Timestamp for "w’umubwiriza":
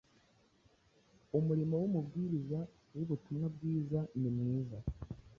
1.81-2.59